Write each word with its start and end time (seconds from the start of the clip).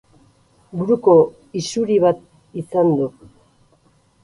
Buruko 0.77 1.13
isuri 1.59 1.95
bat 2.07 2.19
izan 2.63 2.93
du. 2.97 3.11